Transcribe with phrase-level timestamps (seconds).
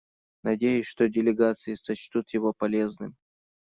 [0.41, 3.15] Надеюсь, что делегации сочтут его полезным.